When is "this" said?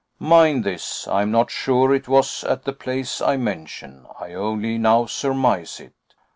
0.63-1.07